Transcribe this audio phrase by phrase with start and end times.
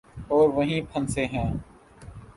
[0.29, 1.49] اوروہیں پھنسے ہیں۔